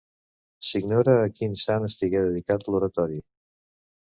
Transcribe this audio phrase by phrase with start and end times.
[0.69, 3.23] S'ignora a quin sant estigué dedicat l'oratori.